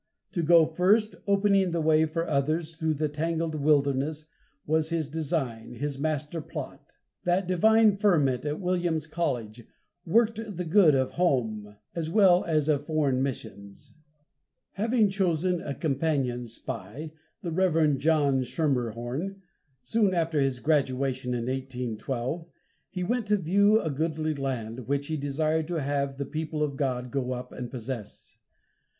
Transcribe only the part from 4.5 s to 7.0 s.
was his design, his master plot.